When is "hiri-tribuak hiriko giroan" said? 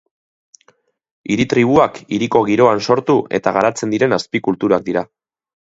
1.33-2.83